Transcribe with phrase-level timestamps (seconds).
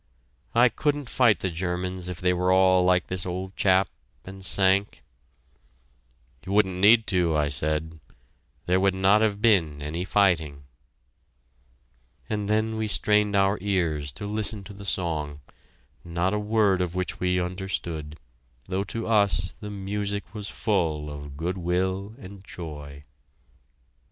[0.55, 3.87] I couldn't fight the Germans if they were all like this old chap
[4.25, 5.03] and Sank!"
[6.43, 7.99] "You wouldn't need to," I said.
[8.65, 10.63] "There would not have been any fighting."
[12.31, 15.39] And then we strained our ears to listen to the song,
[16.03, 18.17] not a word of which we understood,
[18.65, 23.03] though to us the music was full of good will and joy.